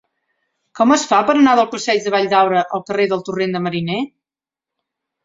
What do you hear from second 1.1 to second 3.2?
fa per anar del passeig de Valldaura al carrer